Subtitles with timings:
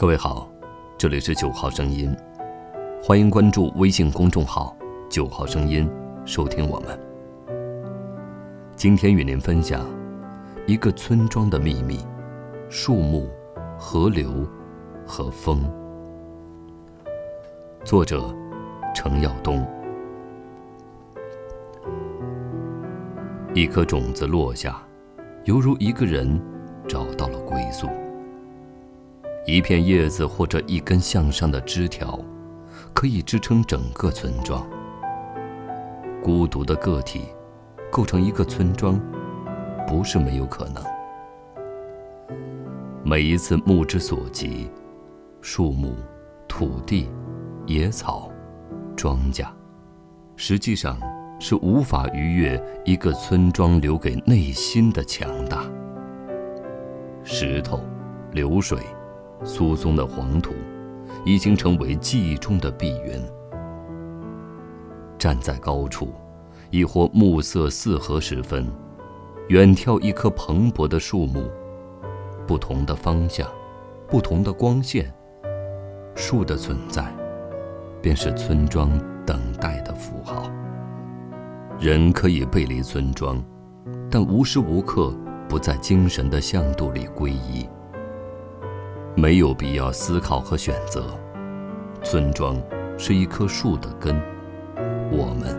[0.00, 0.50] 各位好，
[0.96, 2.16] 这里是九号声音，
[3.04, 4.74] 欢迎关注微信公众号
[5.10, 5.86] “九号声音”，
[6.24, 6.98] 收听我们。
[8.74, 9.86] 今天与您分享
[10.66, 11.98] 一个村庄的秘密：
[12.70, 13.28] 树木、
[13.78, 14.48] 河流
[15.06, 15.70] 和风。
[17.84, 18.34] 作者：
[18.94, 19.62] 程耀东。
[23.52, 24.82] 一颗种子落下，
[25.44, 26.40] 犹如一个人
[26.88, 27.86] 找到了归宿。
[29.50, 32.16] 一片叶子或者一根向上的枝条，
[32.94, 34.64] 可以支撑整个村庄。
[36.22, 37.22] 孤独的个体，
[37.90, 39.00] 构成一个村庄，
[39.88, 40.84] 不是没有可能。
[43.02, 44.70] 每一次目之所及，
[45.40, 45.96] 树木、
[46.46, 47.10] 土地、
[47.66, 48.30] 野草、
[48.94, 49.48] 庄稼，
[50.36, 50.96] 实际上
[51.40, 55.64] 是无法逾越一个村庄留给内心的强大。
[57.24, 57.80] 石头，
[58.30, 58.78] 流水。
[59.44, 60.52] 疏松的黄土，
[61.24, 63.20] 已经成为记忆中的碧云。
[65.18, 66.12] 站在高处，
[66.70, 68.66] 亦或暮色四合时分，
[69.48, 71.42] 远眺一棵蓬勃的树木，
[72.46, 73.46] 不同的方向，
[74.08, 75.12] 不同的光线，
[76.14, 77.04] 树的存在，
[78.00, 78.90] 便是村庄
[79.26, 80.50] 等待的符号。
[81.78, 83.42] 人可以背离村庄，
[84.10, 85.14] 但无时无刻
[85.48, 87.68] 不在精神的向度里皈依。
[89.14, 91.04] 没有必要思考和选择。
[92.02, 92.56] 村庄
[92.96, 94.20] 是一棵树的根，
[95.10, 95.56] 我们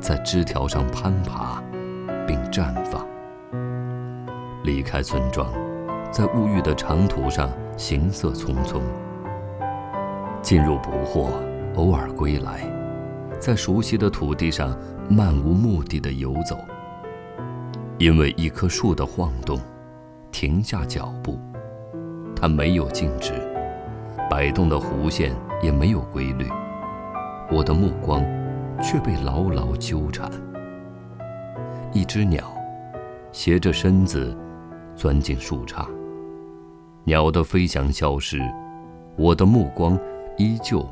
[0.00, 1.62] 在枝条上攀爬，
[2.26, 3.04] 并绽放。
[4.62, 5.50] 离开村庄，
[6.12, 8.80] 在物欲的长途上行色匆匆。
[10.42, 11.30] 进入不惑，
[11.74, 12.60] 偶尔归来，
[13.38, 14.76] 在熟悉的土地上
[15.08, 16.56] 漫无目的的游走。
[17.98, 19.58] 因为一棵树的晃动，
[20.30, 21.38] 停下脚步。
[22.40, 23.34] 它没有静止，
[24.30, 26.46] 摆动的弧线也没有规律，
[27.52, 28.24] 我的目光
[28.82, 30.30] 却被牢牢纠缠。
[31.92, 32.50] 一只鸟
[33.30, 34.34] 斜着身子
[34.96, 35.86] 钻进树杈，
[37.04, 38.40] 鸟的飞翔消失，
[39.16, 39.98] 我的目光
[40.38, 40.88] 依旧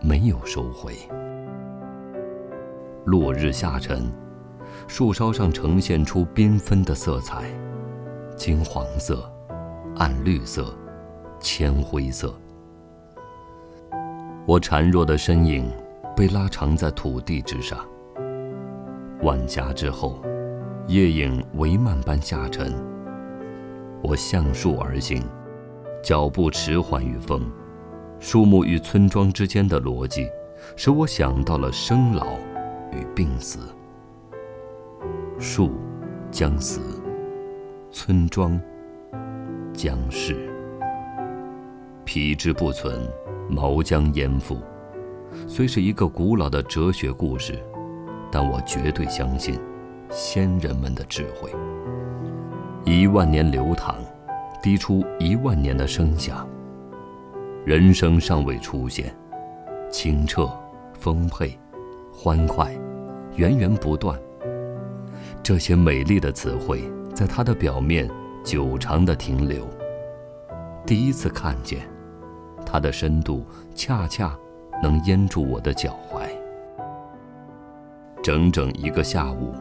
[0.00, 0.94] 没有收回。
[3.04, 4.08] 落日下沉，
[4.86, 7.42] 树梢上呈现出缤纷的色彩，
[8.36, 9.28] 金黄色。
[9.98, 10.72] 暗绿色，
[11.40, 12.32] 铅灰色。
[14.46, 15.68] 我孱弱的身影
[16.16, 17.84] 被拉长在土地之上。
[19.22, 20.22] 晚霞之后，
[20.86, 22.72] 夜影帷幔般下沉。
[24.00, 25.20] 我向树而行，
[26.00, 27.42] 脚步迟缓于风。
[28.20, 30.28] 树木与村庄之间的逻辑，
[30.76, 32.34] 使我想到了生老
[32.92, 33.58] 与病死。
[35.40, 35.72] 树
[36.30, 36.80] 将死，
[37.90, 38.60] 村庄。
[39.78, 40.34] 将逝，
[42.04, 43.08] 皮之不存，
[43.48, 44.58] 毛将焉附。
[45.46, 47.56] 虽是一个古老的哲学故事，
[48.28, 49.56] 但我绝对相信
[50.10, 51.48] 先人们的智慧。
[52.84, 53.94] 一万年流淌，
[54.60, 56.44] 滴出一万年的声响。
[57.64, 59.14] 人生尚未出现，
[59.92, 60.50] 清澈、
[60.92, 61.56] 丰沛、
[62.12, 62.76] 欢快，
[63.36, 64.18] 源源不断。
[65.40, 66.82] 这些美丽的词汇，
[67.14, 68.10] 在它的表面。
[68.48, 69.68] 久长的停留。
[70.86, 71.86] 第一次看见，
[72.64, 73.44] 它的深度
[73.74, 74.34] 恰恰
[74.82, 76.22] 能淹住我的脚踝。
[78.22, 79.52] 整整一个下午，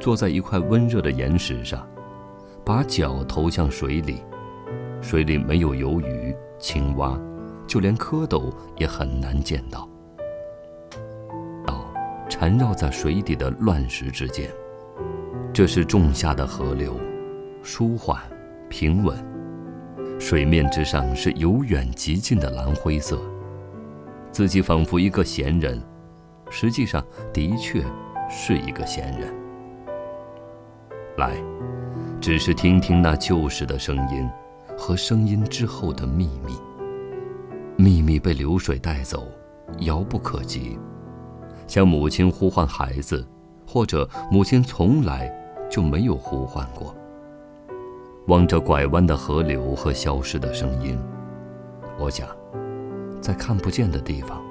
[0.00, 1.86] 坐在一块温热的岩石上，
[2.64, 4.22] 把脚投向水里，
[5.02, 7.20] 水里没有游鱼、青蛙，
[7.66, 9.86] 就连蝌蚪也很难见到。
[11.66, 11.84] 岛
[12.30, 14.48] 缠绕在水底的乱石之间，
[15.52, 16.98] 这是仲夏的河流。
[17.66, 18.20] 舒缓，
[18.68, 19.16] 平稳，
[20.20, 23.18] 水面之上是由远及近的蓝灰色。
[24.30, 25.82] 自己仿佛一个闲人，
[26.50, 27.02] 实际上
[27.32, 27.82] 的确
[28.28, 29.34] 是一个闲人。
[31.16, 31.32] 来，
[32.20, 34.28] 只是听听那旧时的声音，
[34.76, 36.52] 和声音之后的秘密。
[37.78, 39.26] 秘密被流水带走，
[39.78, 40.78] 遥不可及，
[41.66, 43.26] 像母亲呼唤孩子，
[43.66, 45.32] 或者母亲从来
[45.70, 46.94] 就没有呼唤过。
[48.26, 50.98] 望着拐弯的河流和消失的声音，
[51.98, 52.26] 我想，
[53.20, 54.42] 在看不见的地方，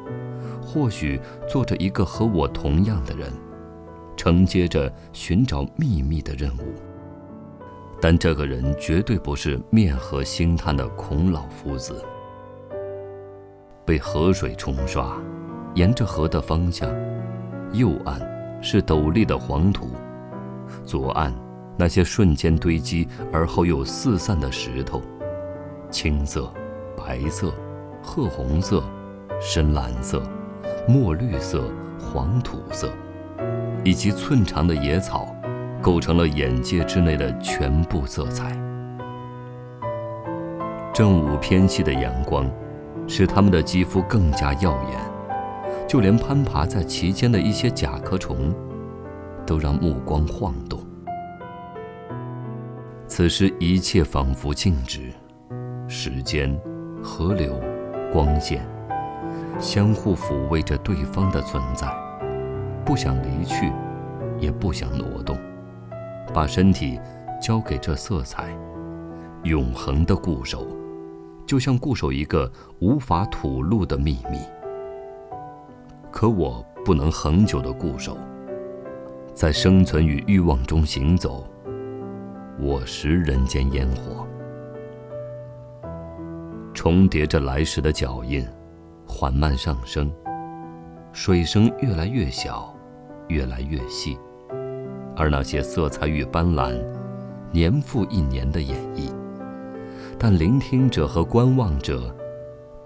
[0.61, 3.31] 或许坐着一个和我同样的人，
[4.15, 6.75] 承接着寻找秘密的任务。
[7.99, 12.03] 但这个人绝对不是面河星探的孔老夫子。
[13.85, 15.17] 被河水冲刷，
[15.73, 16.87] 沿着河的方向，
[17.71, 18.21] 右岸
[18.61, 19.87] 是陡立的黄土，
[20.85, 21.33] 左岸。
[21.75, 25.01] 那些瞬间堆积而后又四散的石头，
[25.89, 26.51] 青色、
[26.95, 27.51] 白色、
[28.01, 28.83] 褐红色、
[29.41, 30.21] 深蓝色、
[30.87, 31.63] 墨绿色、
[31.99, 32.91] 黄土色，
[33.83, 35.35] 以及寸长的野草，
[35.81, 38.55] 构成了眼界之内的全部色彩。
[40.93, 42.47] 正午偏西的阳光，
[43.07, 44.99] 使他们的肌肤更加耀眼，
[45.87, 48.53] 就连攀爬在其间的一些甲壳虫，
[49.43, 50.79] 都让目光晃动。
[53.15, 55.13] 此时一切仿佛静止，
[55.87, 56.59] 时间、
[57.03, 57.61] 河流、
[58.11, 58.67] 光线，
[59.59, 61.87] 相互抚慰着对方的存在，
[62.83, 63.71] 不想离去，
[64.39, 65.37] 也不想挪动，
[66.33, 66.99] 把身体
[67.39, 68.47] 交给这色彩，
[69.43, 70.65] 永恒的固守。
[71.45, 74.39] 就像固守一个无法吐露的秘密，
[76.09, 78.17] 可我不能恒久的固守，
[79.35, 81.47] 在生存与欲望中行走，
[82.59, 84.27] 我食人间烟火，
[86.73, 88.47] 重叠着来时的脚印，
[89.07, 90.11] 缓慢上升，
[91.11, 92.73] 水声越来越小，
[93.27, 94.17] 越来越细，
[95.15, 96.79] 而那些色彩与斑斓，
[97.51, 99.11] 年复一年的演绎。
[100.19, 102.15] 但聆听者和观望者，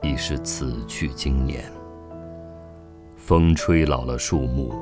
[0.02, 1.66] 已是此去经年。
[3.18, 4.74] 风吹老了树木，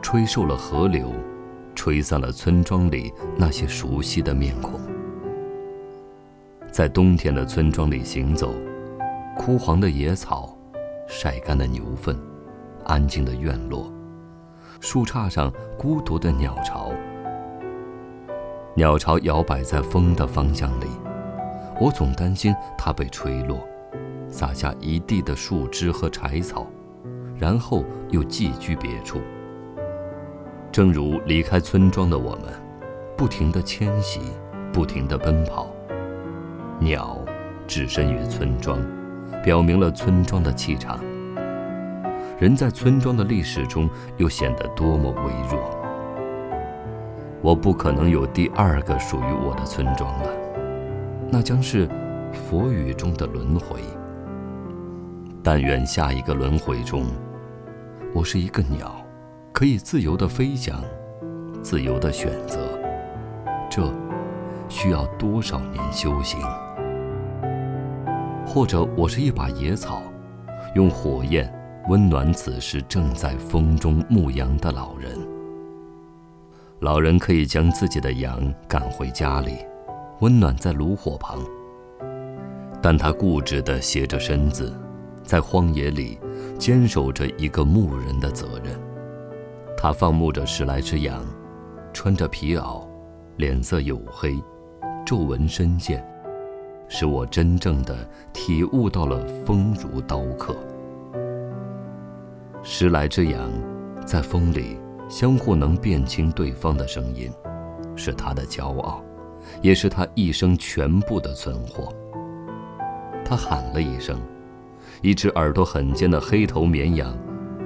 [0.00, 1.10] 吹瘦了河流，
[1.78, 4.80] 吹散了村庄里那些熟悉的面孔。
[6.72, 8.52] 在冬天的村庄里行走，
[9.36, 10.58] 枯黄的野草，
[11.06, 12.18] 晒干的牛粪，
[12.84, 13.92] 安静的院落，
[14.80, 16.90] 树杈上孤独的鸟巢，
[18.74, 20.86] 鸟巢摇摆在风的方向里。
[21.80, 23.60] 我总担心它被吹落，
[24.28, 26.66] 洒下一地的树枝和柴草，
[27.38, 29.20] 然后又寄居别处。
[30.78, 32.42] 正如离开村庄的我们，
[33.16, 34.20] 不停地迁徙，
[34.72, 35.68] 不停地奔跑。
[36.78, 37.18] 鸟
[37.66, 38.78] 置身于村庄，
[39.42, 41.00] 表明了村庄的气场。
[42.38, 45.68] 人在村庄的历史中又显得多么微弱。
[47.42, 50.30] 我不可能有第二个属于我的村庄了。
[51.28, 51.88] 那将是
[52.32, 53.80] 佛语中的轮回。
[55.42, 57.04] 但愿下一个轮回中，
[58.14, 58.94] 我是一个鸟，
[59.52, 60.82] 可以自由的飞翔，
[61.62, 62.78] 自由的选择。
[63.70, 63.92] 这
[64.68, 66.40] 需要多少年修行？
[68.46, 70.02] 或者我是一把野草，
[70.74, 71.52] 用火焰
[71.88, 75.10] 温暖此时正在风中牧羊的老人。
[76.80, 79.56] 老人可以将自己的羊赶回家里。
[80.20, 81.38] 温暖在炉火旁，
[82.82, 84.74] 但他固执地斜着身子，
[85.22, 86.18] 在荒野里
[86.58, 88.87] 坚守着一个牧人的责任。
[89.80, 91.24] 他放牧着十来只羊，
[91.92, 92.84] 穿着皮袄，
[93.36, 94.36] 脸色黝黑，
[95.06, 96.04] 皱纹深陷，
[96.88, 97.96] 使我真正的
[98.32, 100.56] 体悟到了风如刀刻。
[102.64, 103.48] 十来只羊，
[104.04, 107.30] 在风里相互能辨清对方的声音，
[107.94, 109.00] 是他的骄傲。
[109.62, 111.94] 也是他一生全部的存货。
[113.24, 114.20] 他喊了一声，
[115.02, 117.16] 一只耳朵很尖的黑头绵羊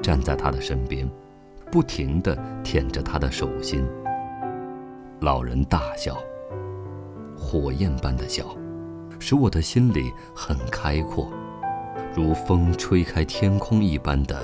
[0.03, 1.11] 站在他的身边，
[1.73, 3.83] 不停地舔着他的手心。
[5.21, 6.19] 老人大笑，
[7.35, 8.45] 火焰般的笑，
[9.19, 11.33] 使我的心里很开阔，
[12.15, 14.39] 如风吹开天空一般的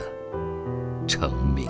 [1.07, 1.69] 澄明。